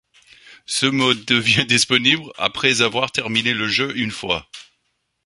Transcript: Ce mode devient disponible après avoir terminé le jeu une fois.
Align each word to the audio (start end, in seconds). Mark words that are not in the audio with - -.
Ce 0.65 0.87
mode 0.87 1.25
devient 1.25 1.67
disponible 1.67 2.23
après 2.39 2.81
avoir 2.81 3.11
terminé 3.11 3.53
le 3.53 3.67
jeu 3.67 3.95
une 3.95 4.09
fois. 4.09 4.49